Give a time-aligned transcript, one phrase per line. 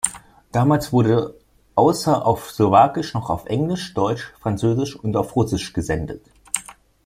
[0.51, 1.35] Damals wurde
[1.75, 6.25] außer auf Slowakisch noch auf Englisch, Deutsch, Französisch und auf Russisch gesendet.